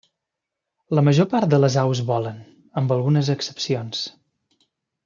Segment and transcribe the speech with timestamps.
[0.99, 2.41] La major part de les aus volen,
[2.83, 4.05] amb algunes excepcions.